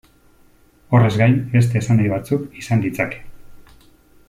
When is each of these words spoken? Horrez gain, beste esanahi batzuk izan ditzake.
Horrez 0.99 1.11
gain, 1.23 1.35
beste 1.51 1.83
esanahi 1.83 2.09
batzuk 2.15 2.49
izan 2.63 2.83
ditzake. 2.87 3.21